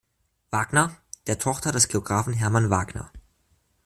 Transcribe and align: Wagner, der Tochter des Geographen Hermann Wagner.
Wagner, 0.49 0.97
der 1.27 1.37
Tochter 1.37 1.71
des 1.71 1.87
Geographen 1.87 2.33
Hermann 2.33 2.71
Wagner. 2.71 3.11